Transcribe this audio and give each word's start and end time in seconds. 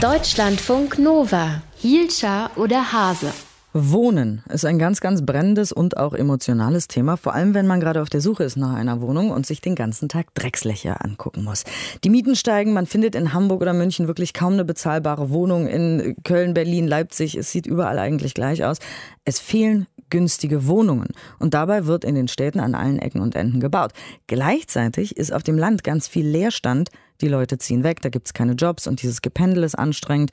Deutschlandfunk 0.00 0.98
Nova. 0.98 1.62
Hielscher 1.76 2.50
oder 2.56 2.92
Hase? 2.92 3.32
Wohnen 3.72 4.42
ist 4.48 4.64
ein 4.64 4.78
ganz, 4.78 5.00
ganz 5.00 5.24
brennendes 5.24 5.72
und 5.72 5.96
auch 5.96 6.12
emotionales 6.12 6.88
Thema, 6.88 7.16
vor 7.16 7.32
allem 7.32 7.54
wenn 7.54 7.66
man 7.66 7.80
gerade 7.80 8.02
auf 8.02 8.10
der 8.10 8.20
Suche 8.20 8.44
ist 8.44 8.56
nach 8.56 8.74
einer 8.74 9.00
Wohnung 9.00 9.30
und 9.30 9.46
sich 9.46 9.60
den 9.60 9.74
ganzen 9.74 10.08
Tag 10.08 10.34
Dreckslöcher 10.34 11.04
angucken 11.04 11.44
muss. 11.44 11.64
Die 12.02 12.10
Mieten 12.10 12.36
steigen, 12.36 12.72
man 12.72 12.86
findet 12.86 13.14
in 13.14 13.32
Hamburg 13.32 13.62
oder 13.62 13.72
München 13.72 14.06
wirklich 14.06 14.34
kaum 14.34 14.54
eine 14.54 14.64
bezahlbare 14.64 15.30
Wohnung. 15.30 15.66
In 15.66 16.16
Köln, 16.24 16.54
Berlin, 16.54 16.86
Leipzig, 16.86 17.36
es 17.36 17.50
sieht 17.50 17.66
überall 17.66 17.98
eigentlich 17.98 18.34
gleich 18.34 18.64
aus. 18.64 18.78
Es 19.24 19.40
fehlen 19.40 19.86
günstige 20.10 20.66
Wohnungen. 20.66 21.08
Und 21.38 21.54
dabei 21.54 21.86
wird 21.86 22.04
in 22.04 22.14
den 22.14 22.28
Städten 22.28 22.60
an 22.60 22.74
allen 22.74 22.98
Ecken 22.98 23.20
und 23.20 23.34
Enden 23.34 23.58
gebaut. 23.60 23.92
Gleichzeitig 24.26 25.16
ist 25.16 25.32
auf 25.32 25.42
dem 25.42 25.58
Land 25.58 25.82
ganz 25.82 26.06
viel 26.06 26.26
Leerstand. 26.26 26.90
Die 27.20 27.28
Leute 27.28 27.58
ziehen 27.58 27.84
weg, 27.84 28.00
da 28.02 28.08
gibt 28.08 28.26
es 28.26 28.34
keine 28.34 28.52
Jobs 28.52 28.86
und 28.86 29.02
dieses 29.02 29.22
Gependel 29.22 29.62
ist 29.62 29.76
anstrengend. 29.76 30.30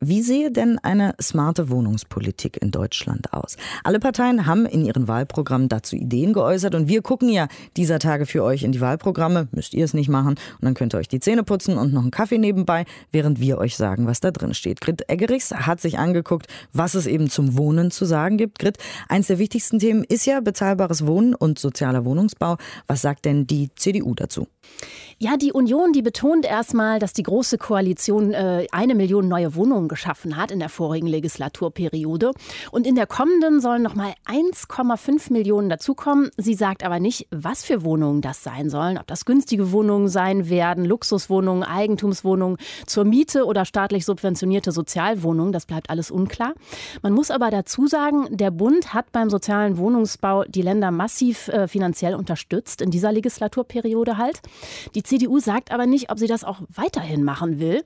Wie 0.00 0.22
sehe 0.22 0.52
denn 0.52 0.78
eine 0.78 1.16
smarte 1.20 1.70
Wohnungspolitik 1.70 2.62
in 2.62 2.70
Deutschland 2.70 3.32
aus? 3.32 3.56
Alle 3.82 3.98
Parteien 3.98 4.46
haben 4.46 4.64
in 4.64 4.84
ihren 4.84 5.08
Wahlprogrammen 5.08 5.68
dazu 5.68 5.96
Ideen 5.96 6.32
geäußert 6.32 6.76
und 6.76 6.86
wir 6.86 7.02
gucken 7.02 7.28
ja 7.28 7.48
dieser 7.76 7.98
Tage 7.98 8.24
für 8.24 8.44
euch 8.44 8.62
in 8.62 8.70
die 8.70 8.80
Wahlprogramme. 8.80 9.48
Müsst 9.50 9.74
ihr 9.74 9.84
es 9.84 9.94
nicht 9.94 10.08
machen 10.08 10.36
und 10.36 10.62
dann 10.62 10.74
könnt 10.74 10.94
ihr 10.94 10.98
euch 10.98 11.08
die 11.08 11.18
Zähne 11.18 11.42
putzen 11.42 11.76
und 11.76 11.92
noch 11.92 12.02
einen 12.02 12.12
Kaffee 12.12 12.38
nebenbei, 12.38 12.84
während 13.10 13.40
wir 13.40 13.58
euch 13.58 13.76
sagen, 13.76 14.06
was 14.06 14.20
da 14.20 14.30
drin 14.30 14.54
steht. 14.54 14.80
Grit 14.80 15.02
Eggerichs 15.10 15.52
hat 15.52 15.80
sich 15.80 15.98
angeguckt, 15.98 16.46
was 16.72 16.94
es 16.94 17.06
eben 17.06 17.28
zum 17.28 17.58
Wohnen 17.58 17.90
zu 17.90 18.04
sagen 18.04 18.36
gibt. 18.36 18.60
Grit, 18.60 18.78
eins 19.08 19.26
der 19.26 19.40
wichtigsten 19.40 19.80
Themen 19.80 20.04
ist 20.04 20.26
ja 20.26 20.38
bezahlbares 20.38 21.08
Wohnen 21.08 21.34
und 21.34 21.58
sozialer 21.58 22.04
Wohnungsbau. 22.04 22.56
Was 22.86 23.02
sagt 23.02 23.24
denn 23.24 23.48
die 23.48 23.70
CDU 23.74 24.14
dazu? 24.14 24.46
Ja, 25.20 25.36
die 25.36 25.52
Union, 25.52 25.92
die 25.92 26.02
betont 26.02 26.46
erstmal, 26.46 27.00
dass 27.00 27.12
die 27.12 27.24
Große 27.24 27.58
Koalition 27.58 28.34
äh, 28.34 28.68
eine 28.70 28.94
Million 28.94 29.26
neue 29.26 29.56
Wohnungen 29.56 29.88
geschaffen 29.88 30.36
hat 30.36 30.52
in 30.52 30.60
der 30.60 30.68
vorigen 30.68 31.08
Legislaturperiode. 31.08 32.30
Und 32.70 32.86
in 32.86 32.94
der 32.94 33.08
kommenden 33.08 33.60
sollen 33.60 33.82
noch 33.82 33.96
mal 33.96 34.14
1,5 34.26 35.32
Millionen 35.32 35.70
dazukommen. 35.70 36.30
Sie 36.36 36.54
sagt 36.54 36.84
aber 36.84 37.00
nicht, 37.00 37.26
was 37.32 37.64
für 37.64 37.82
Wohnungen 37.82 38.20
das 38.20 38.44
sein 38.44 38.70
sollen. 38.70 38.96
Ob 38.96 39.08
das 39.08 39.24
günstige 39.24 39.72
Wohnungen 39.72 40.06
sein 40.06 40.48
werden, 40.50 40.84
Luxuswohnungen, 40.84 41.64
Eigentumswohnungen 41.64 42.56
zur 42.86 43.02
Miete 43.02 43.44
oder 43.44 43.64
staatlich 43.64 44.04
subventionierte 44.04 44.70
Sozialwohnungen. 44.70 45.52
Das 45.52 45.66
bleibt 45.66 45.90
alles 45.90 46.12
unklar. 46.12 46.54
Man 47.02 47.12
muss 47.12 47.32
aber 47.32 47.50
dazu 47.50 47.88
sagen, 47.88 48.28
der 48.30 48.52
Bund 48.52 48.94
hat 48.94 49.10
beim 49.10 49.30
sozialen 49.30 49.78
Wohnungsbau 49.78 50.44
die 50.44 50.62
Länder 50.62 50.92
massiv 50.92 51.48
äh, 51.48 51.66
finanziell 51.66 52.14
unterstützt 52.14 52.82
in 52.82 52.92
dieser 52.92 53.10
Legislaturperiode 53.10 54.16
halt. 54.16 54.42
Die 54.94 55.02
CDU 55.02 55.38
sagt 55.38 55.70
aber 55.72 55.86
nicht, 55.86 56.10
ob 56.10 56.18
sie 56.18 56.26
das 56.26 56.44
auch 56.44 56.60
weiterhin 56.68 57.24
machen 57.24 57.60
will. 57.60 57.82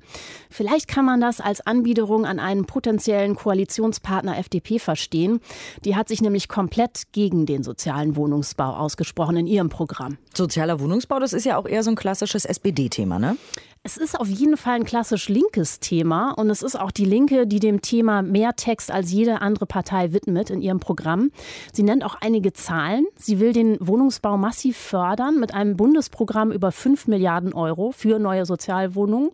Vielleicht 0.50 0.88
kann 0.88 1.04
man 1.04 1.20
das 1.20 1.40
als 1.40 1.60
Anbiederung 1.66 2.26
an 2.26 2.38
einen 2.38 2.66
potenziellen 2.66 3.34
Koalitionspartner 3.34 4.38
FDP 4.38 4.78
verstehen. 4.78 5.40
Die 5.84 5.96
hat 5.96 6.08
sich 6.08 6.20
nämlich 6.20 6.48
komplett 6.48 7.12
gegen 7.12 7.46
den 7.46 7.62
sozialen 7.62 8.16
Wohnungsbau 8.16 8.74
ausgesprochen 8.74 9.36
in 9.36 9.46
ihrem 9.46 9.68
Programm. 9.68 10.18
Sozialer 10.34 10.80
Wohnungsbau, 10.80 11.18
das 11.18 11.32
ist 11.32 11.44
ja 11.44 11.56
auch 11.56 11.66
eher 11.66 11.82
so 11.82 11.90
ein 11.90 11.96
klassisches 11.96 12.44
SPD-Thema, 12.44 13.18
ne? 13.18 13.36
Es 13.84 13.96
ist 13.96 14.20
auf 14.20 14.28
jeden 14.28 14.56
Fall 14.56 14.74
ein 14.74 14.84
klassisch 14.84 15.28
linkes 15.28 15.80
Thema 15.80 16.30
und 16.30 16.48
es 16.50 16.62
ist 16.62 16.78
auch 16.78 16.92
die 16.92 17.04
Linke, 17.04 17.48
die 17.48 17.58
dem 17.58 17.82
Thema 17.82 18.22
mehr 18.22 18.54
Text 18.54 18.92
als 18.92 19.10
jede 19.10 19.40
andere 19.40 19.66
Partei 19.66 20.12
widmet 20.12 20.50
in 20.50 20.62
ihrem 20.62 20.78
Programm. 20.78 21.32
Sie 21.72 21.82
nennt 21.82 22.04
auch 22.04 22.14
einige 22.20 22.52
Zahlen. 22.52 23.06
Sie 23.16 23.40
will 23.40 23.52
den 23.52 23.76
Wohnungsbau 23.80 24.36
massiv 24.36 24.76
fördern 24.76 25.40
mit 25.40 25.52
einem 25.52 25.76
Bundesprogramm 25.76 26.52
über 26.52 26.70
5 26.70 27.08
Milliarden 27.08 27.54
Euro 27.54 27.90
für 27.90 28.20
neue 28.20 28.46
Sozialwohnungen. 28.46 29.32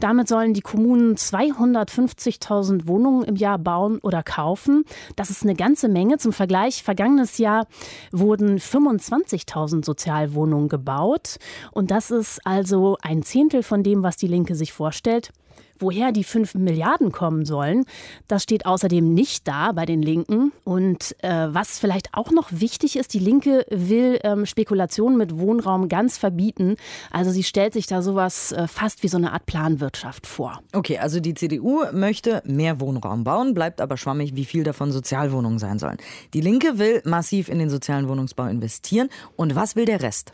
Damit 0.00 0.28
sollen 0.28 0.54
die 0.54 0.62
Kommunen 0.62 1.16
250.000 1.16 2.86
Wohnungen 2.86 3.24
im 3.24 3.36
Jahr 3.36 3.58
bauen 3.58 3.98
oder 3.98 4.22
kaufen. 4.22 4.84
Das 5.14 5.28
ist 5.28 5.42
eine 5.42 5.54
ganze 5.54 5.90
Menge. 5.90 6.16
Zum 6.16 6.32
Vergleich, 6.32 6.82
vergangenes 6.82 7.36
Jahr 7.36 7.66
wurden 8.12 8.58
25.000 8.58 9.84
Sozialwohnungen 9.84 10.70
gebaut 10.70 11.36
und 11.72 11.90
das 11.90 12.10
ist 12.10 12.40
also 12.46 12.96
ein 13.02 13.22
Zehntel 13.22 13.62
von 13.62 13.73
von 13.74 13.82
dem, 13.82 14.04
was 14.04 14.16
die 14.16 14.28
Linke 14.28 14.54
sich 14.54 14.72
vorstellt. 14.72 15.32
Woher 15.78 16.12
die 16.12 16.24
5 16.24 16.54
Milliarden 16.54 17.10
kommen 17.10 17.44
sollen, 17.44 17.84
das 18.28 18.44
steht 18.44 18.64
außerdem 18.64 19.12
nicht 19.12 19.48
da 19.48 19.72
bei 19.72 19.86
den 19.86 20.02
Linken. 20.02 20.52
Und 20.62 21.16
äh, 21.22 21.48
was 21.52 21.78
vielleicht 21.78 22.14
auch 22.14 22.30
noch 22.30 22.48
wichtig 22.52 22.96
ist, 22.96 23.12
die 23.12 23.18
Linke 23.18 23.66
will 23.70 24.20
ähm, 24.22 24.46
Spekulationen 24.46 25.18
mit 25.18 25.36
Wohnraum 25.36 25.88
ganz 25.88 26.16
verbieten. 26.16 26.76
Also 27.10 27.32
sie 27.32 27.42
stellt 27.42 27.72
sich 27.72 27.86
da 27.86 28.02
sowas 28.02 28.52
äh, 28.52 28.68
fast 28.68 29.02
wie 29.02 29.08
so 29.08 29.16
eine 29.16 29.32
Art 29.32 29.46
Planwirtschaft 29.46 30.26
vor. 30.26 30.60
Okay, 30.72 30.98
also 30.98 31.18
die 31.18 31.34
CDU 31.34 31.82
möchte 31.92 32.42
mehr 32.46 32.80
Wohnraum 32.80 33.24
bauen, 33.24 33.52
bleibt 33.52 33.80
aber 33.80 33.96
schwammig, 33.96 34.36
wie 34.36 34.44
viel 34.44 34.62
davon 34.62 34.92
Sozialwohnungen 34.92 35.58
sein 35.58 35.78
sollen. 35.78 35.98
Die 36.34 36.40
Linke 36.40 36.78
will 36.78 37.02
massiv 37.04 37.48
in 37.48 37.58
den 37.58 37.68
sozialen 37.68 38.08
Wohnungsbau 38.08 38.46
investieren. 38.46 39.08
Und 39.36 39.56
was 39.56 39.74
will 39.74 39.86
der 39.86 40.02
Rest? 40.02 40.32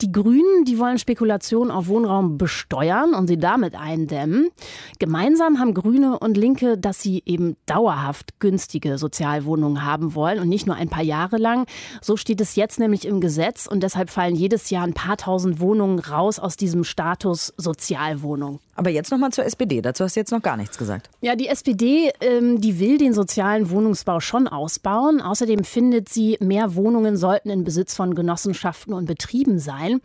Die 0.00 0.12
Grünen, 0.12 0.64
die 0.64 0.78
wollen 0.78 0.98
Spekulationen 0.98 1.70
auf 1.72 1.88
Wohnraum 1.88 2.38
besteuern 2.38 3.14
und 3.14 3.26
sie 3.26 3.38
damit 3.38 3.74
eindämmen. 3.74 4.50
Gemeinsam 4.98 5.58
haben 5.58 5.74
Grüne 5.74 6.18
und 6.18 6.36
Linke, 6.36 6.78
dass 6.78 7.00
sie 7.00 7.22
eben 7.26 7.56
dauerhaft 7.66 8.40
günstige 8.40 8.98
Sozialwohnungen 8.98 9.84
haben 9.84 10.14
wollen 10.14 10.38
und 10.38 10.48
nicht 10.48 10.66
nur 10.66 10.76
ein 10.76 10.88
paar 10.88 11.02
Jahre 11.02 11.36
lang. 11.36 11.66
So 12.00 12.16
steht 12.16 12.40
es 12.40 12.56
jetzt 12.56 12.78
nämlich 12.78 13.06
im 13.06 13.20
Gesetz 13.20 13.66
und 13.66 13.82
deshalb 13.82 14.10
fallen 14.10 14.34
jedes 14.34 14.70
Jahr 14.70 14.84
ein 14.84 14.94
paar 14.94 15.16
tausend 15.16 15.60
Wohnungen 15.60 15.98
raus 15.98 16.38
aus 16.38 16.56
diesem 16.56 16.84
Status 16.84 17.52
Sozialwohnung. 17.56 18.60
Aber 18.74 18.90
jetzt 18.90 19.10
noch 19.10 19.18
mal 19.18 19.30
zur 19.30 19.46
SPD. 19.46 19.80
Dazu 19.80 20.04
hast 20.04 20.16
du 20.16 20.20
jetzt 20.20 20.32
noch 20.32 20.42
gar 20.42 20.56
nichts 20.58 20.76
gesagt. 20.76 21.08
Ja, 21.22 21.34
die 21.34 21.48
SPD, 21.48 22.12
ähm, 22.20 22.60
die 22.60 22.78
will 22.78 22.98
den 22.98 23.14
sozialen 23.14 23.70
Wohnungsbau 23.70 24.20
schon 24.20 24.48
ausbauen. 24.48 25.22
Außerdem 25.22 25.64
findet 25.64 26.10
sie, 26.10 26.36
mehr 26.40 26.74
Wohnungen 26.74 27.16
sollten 27.16 27.48
in 27.48 27.64
Besitz 27.64 27.94
von 27.94 28.14
Genossenschaften 28.14 28.92
und 28.92 29.06
Betrieben 29.06 29.58
sein. 29.58 30.02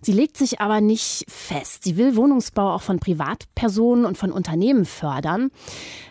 Sie 0.00 0.12
legt 0.12 0.38
sich 0.38 0.60
aber 0.60 0.80
nicht 0.80 1.26
fest. 1.28 1.84
Sie 1.84 1.98
will 1.98 2.16
Wohnungsbau 2.16 2.72
auch 2.74 2.82
von 2.82 2.98
Privatpersonen 2.98 3.93
und 4.02 4.18
von 4.18 4.32
Unternehmen 4.32 4.84
fördern, 4.84 5.50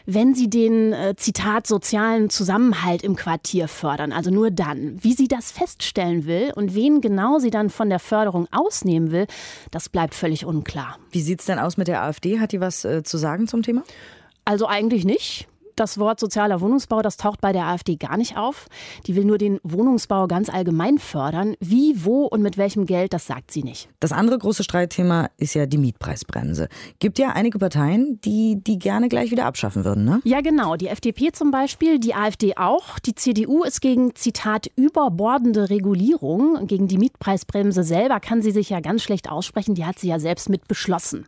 wenn 0.06 0.36
sie 0.36 0.50
den, 0.50 0.94
äh, 0.94 1.16
Zitat, 1.18 1.68
sozialen 1.68 2.30
Zusammenhalt 2.30 3.04
im 3.04 3.16
Quartier 3.16 3.68
fördern. 3.68 4.12
Also 4.12 4.32
nur 4.32 4.52
dann. 4.52 4.98
Wie 5.02 5.14
sie 5.14 5.28
das 5.28 5.52
feststellen 5.52 6.26
will 6.26 6.52
und 6.56 6.76
wen 6.76 7.02
genau 7.02 7.40
sie 7.40 7.52
dann 7.52 7.70
von 7.70 7.90
der 7.90 8.00
Förderung 8.00 8.48
ausnehmen 8.52 9.12
will, 9.12 9.28
das 9.72 9.90
bleibt 9.90 10.16
völlig 10.16 10.46
unklar. 10.46 10.98
Wie 11.12 11.22
sieht 11.22 11.40
es 11.40 11.46
denn 11.46 11.60
aus 11.60 11.78
mit 11.78 11.88
der 11.88 12.04
AfD? 12.04 12.40
Hat 12.40 12.52
die 12.52 12.62
was 12.62 12.86
äh, 12.86 13.04
zu 13.04 13.18
sagen 13.18 13.48
zum 13.48 13.64
Thema? 13.64 13.84
Also 14.46 14.68
eigentlich 14.68 15.06
nicht 15.06 15.48
das 15.76 15.98
Wort 15.98 16.20
sozialer 16.20 16.62
Wohnungsbau, 16.62 17.02
das 17.02 17.18
taucht 17.18 17.42
bei 17.42 17.52
der 17.52 17.66
AfD 17.66 17.96
gar 17.96 18.18
nicht 18.18 18.38
auf. 18.38 18.68
Die 19.08 19.16
will 19.16 19.26
nur 19.26 19.38
den 19.38 19.60
Wohnungsbau 19.64 20.28
ganz 20.28 20.50
allgemein 20.50 21.00
fördern. 21.00 21.56
Wie, 21.60 22.04
wo 22.04 22.26
und 22.26 22.42
mit 22.42 22.58
welchem 22.58 22.86
Geld, 22.86 23.14
das 23.14 23.28
sagt 23.28 23.52
sie 23.52 23.64
nicht. 23.64 23.90
Das 24.00 24.12
andere 24.12 24.38
große 24.38 24.64
Streitthema 24.64 25.30
ist 25.38 25.54
ja 25.54 25.66
die 25.66 25.78
Mietpreisbremse. 25.78 26.70
Gibt 27.00 27.20
ja 27.20 27.30
einige 27.30 27.60
Parteien, 27.60 28.20
die 28.22 28.60
die 28.62 28.80
gerne 28.80 29.10
gleich 29.10 29.32
wieder 29.32 29.46
abschaffen 29.46 29.86
würden, 29.86 30.06
ne? 30.06 30.22
Ja, 30.24 30.42
genau. 30.42 30.76
Die 30.76 30.88
FDP 30.88 31.32
zum 31.32 31.52
Beispiel, 31.52 32.00
die 32.00 32.16
AfD 32.16 32.56
auch. 32.58 33.00
Die 33.00 33.16
CDU 33.16 33.64
ist 33.64 33.82
gegen, 33.82 34.16
Zitat, 34.16 34.68
überbordende 34.76 35.70
Regulierung. 35.70 36.68
Gegen 36.68 36.88
die 36.88 36.98
Mietpreisbremse 36.98 37.84
selber 37.84 38.20
kann 38.20 38.42
sie 38.42 38.52
sich 38.52 38.70
ja 38.70 38.80
ganz 38.80 39.04
schlecht 39.04 39.30
aussprechen. 39.30 39.76
Die 39.76 39.86
hat 39.86 40.00
sie 40.00 40.08
ja 40.08 40.20
selbst 40.20 40.50
mit 40.50 40.68
beschlossen. 40.68 41.26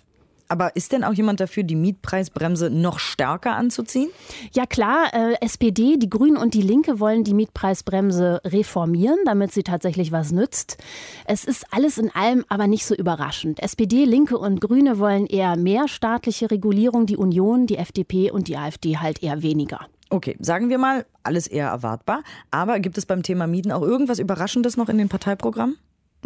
Aber 0.48 0.76
ist 0.76 0.92
denn 0.92 1.04
auch 1.04 1.14
jemand 1.14 1.40
dafür, 1.40 1.64
die 1.64 1.76
Mietpreisbremse 1.76 2.70
noch 2.70 3.00
stärker 3.00 3.56
anzuziehen? 3.56 4.10
Ja 4.54 4.66
klar, 4.66 5.08
äh, 5.14 5.36
SPD, 5.42 5.98
die 5.98 6.10
Grünen 6.10 6.38
und 6.38 6.54
die 6.54 6.62
Linke 6.62 7.00
wollen 7.00 7.24
die 7.24 7.34
Mietpreisbremse 7.34 8.42
reformieren, 8.46 9.18
damit 9.26 9.52
sie 9.52 9.64
tatsächlich 9.64 10.12
was 10.12 10.32
nützt. 10.32 10.78
Es 11.26 11.46
ist 11.46 11.66
alles 11.72 11.98
in 11.98 12.14
allem 12.14 12.46
aber 12.48 12.68
nicht 12.68 12.86
so 12.86 12.96
überraschend. 12.96 13.62
SPD, 13.62 14.06
Linke 14.06 14.38
und 14.38 14.62
Grüne 14.62 15.00
wollen 15.00 15.26
eher 15.26 15.58
mehr 15.58 15.88
staatliche 15.88 16.52
Regulierung, 16.52 17.06
die 17.08 17.18
Union, 17.18 17.66
die 17.66 17.78
FDP 17.78 18.30
und 18.30 18.48
die 18.48 18.58
AfD 18.58 18.98
halt 18.98 19.24
eher 19.24 19.42
weniger. 19.42 19.88
Okay, 20.10 20.38
sagen 20.40 20.70
wir 20.70 20.78
mal, 20.78 21.06
alles 21.24 21.48
eher 21.48 21.68
erwartbar. 21.68 22.22
Aber 22.52 22.80
gibt 22.80 22.98
es 22.98 23.06
beim 23.06 23.24
Thema 23.24 23.48
Mieten 23.48 23.72
auch 23.72 23.82
irgendwas 23.82 24.20
Überraschendes 24.20 24.78
noch 24.78 24.90
in 24.90 24.98
den 24.98 25.10
Parteiprogrammen? 25.10 25.78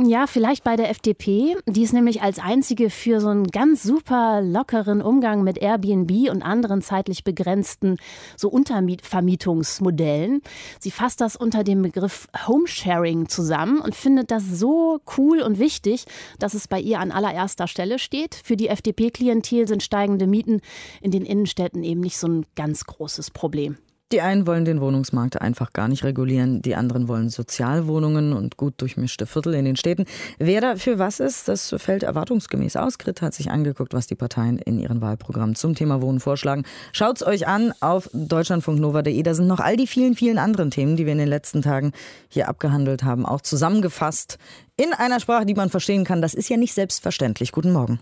Ja, 0.01 0.27
vielleicht 0.27 0.63
bei 0.63 0.77
der 0.77 0.89
FDP. 0.89 1.57
Die 1.67 1.83
ist 1.83 1.91
nämlich 1.91 2.21
als 2.21 2.39
einzige 2.39 2.89
für 2.89 3.19
so 3.19 3.27
einen 3.27 3.47
ganz 3.47 3.83
super 3.83 4.41
lockeren 4.41 5.01
Umgang 5.01 5.43
mit 5.43 5.57
Airbnb 5.57 6.29
und 6.31 6.41
anderen 6.41 6.81
zeitlich 6.81 7.25
begrenzten 7.25 7.97
so 8.37 8.47
Untervermietungsmodellen. 8.47 10.41
Sie 10.79 10.91
fasst 10.91 11.19
das 11.19 11.35
unter 11.35 11.65
dem 11.65 11.81
Begriff 11.81 12.29
Homesharing 12.47 13.27
zusammen 13.27 13.81
und 13.81 13.93
findet 13.93 14.31
das 14.31 14.45
so 14.45 15.01
cool 15.17 15.41
und 15.41 15.59
wichtig, 15.59 16.05
dass 16.39 16.53
es 16.53 16.69
bei 16.69 16.79
ihr 16.79 17.01
an 17.01 17.11
allererster 17.11 17.67
Stelle 17.67 17.99
steht. 17.99 18.35
Für 18.35 18.55
die 18.55 18.69
FDP-Klientel 18.69 19.67
sind 19.67 19.83
steigende 19.83 20.27
Mieten 20.27 20.61
in 21.01 21.11
den 21.11 21.25
Innenstädten 21.25 21.83
eben 21.83 21.99
nicht 21.99 22.17
so 22.17 22.27
ein 22.29 22.45
ganz 22.55 22.85
großes 22.85 23.31
Problem. 23.31 23.77
Die 24.11 24.21
einen 24.21 24.47
wollen 24.47 24.65
den 24.65 24.81
Wohnungsmarkt 24.81 25.39
einfach 25.39 25.71
gar 25.71 25.87
nicht 25.87 26.03
regulieren, 26.03 26.63
die 26.63 26.75
anderen 26.75 27.07
wollen 27.07 27.29
Sozialwohnungen 27.29 28.33
und 28.33 28.57
gut 28.57 28.73
durchmischte 28.81 29.27
Viertel 29.27 29.53
in 29.53 29.65
den 29.65 29.75
Städten. 29.75 30.05
Wer 30.39 30.61
da 30.61 30.77
für 30.77 30.97
was 30.97 31.19
ist, 31.19 31.47
das 31.47 31.75
fällt 31.77 32.01
erwartungsgemäß 32.01 32.75
aus. 32.75 32.97
Grit 32.97 33.21
hat 33.21 33.35
sich 33.35 33.51
angeguckt, 33.51 33.93
was 33.93 34.07
die 34.07 34.15
Parteien 34.15 34.57
in 34.57 34.79
ihren 34.79 35.01
Wahlprogrammen 35.01 35.53
zum 35.53 35.75
Thema 35.75 36.01
Wohnen 36.01 36.19
vorschlagen. 36.19 36.63
Schaut's 36.91 37.21
euch 37.21 37.47
an 37.47 37.71
auf 37.81 38.09
deutschlandfunknova.de. 38.13 39.21
Da 39.21 39.35
sind 39.35 39.45
noch 39.45 39.59
all 39.59 39.77
die 39.77 39.85
vielen, 39.85 40.15
vielen 40.15 40.39
anderen 40.39 40.71
Themen, 40.71 40.95
die 40.95 41.05
wir 41.05 41.11
in 41.11 41.19
den 41.19 41.27
letzten 41.27 41.61
Tagen 41.61 41.91
hier 42.29 42.49
abgehandelt 42.49 43.03
haben, 43.03 43.27
auch 43.27 43.41
zusammengefasst 43.41 44.39
in 44.75 44.91
einer 44.93 45.19
Sprache, 45.19 45.45
die 45.45 45.53
man 45.53 45.69
verstehen 45.69 46.03
kann. 46.03 46.23
Das 46.23 46.33
ist 46.33 46.49
ja 46.49 46.57
nicht 46.57 46.73
selbstverständlich. 46.73 47.51
Guten 47.51 47.73
Morgen. 47.73 47.99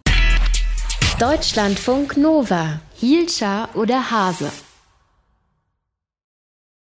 Deutschlandfunk 1.19 2.15
Nova. 2.15 2.79
Hielscher 2.95 3.67
oder 3.73 4.09
Hase? 4.09 4.49